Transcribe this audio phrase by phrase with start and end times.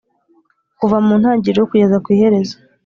[0.79, 2.55] kuva mu ntangiriro kugeza ku iherezo